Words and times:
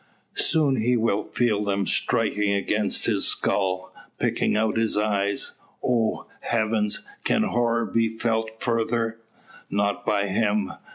Soon 0.39 0.77
he 0.77 0.97
will 0.97 1.25
feel 1.25 1.63
them 1.63 1.85
striking 1.85 2.55
against 2.55 3.05
his 3.05 3.27
skull, 3.27 3.93
pecking 4.19 4.57
out 4.57 4.75
his 4.75 4.97
eyes. 4.97 5.51
O, 5.85 6.25
heavens! 6.39 7.05
can 7.23 7.43
horror 7.43 7.85
be 7.85 8.17
felt 8.17 8.49
further? 8.63 9.19
Not 9.69 10.03
by 10.03 10.25
him. 10.25 10.71